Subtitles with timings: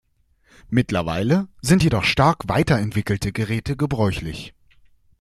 [0.71, 4.55] Mittlerweile sind jedoch stark weiterentwickelte Geräte gebräuchlich.